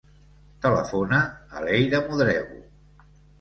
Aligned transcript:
Telefona 0.63 1.19
a 1.57 1.61
l'Eira 1.67 2.01
Modrego. 2.09 2.59